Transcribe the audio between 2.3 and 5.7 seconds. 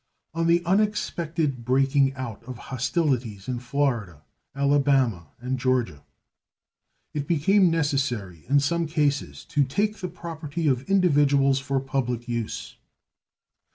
of hostilities in Florida, Alabama, and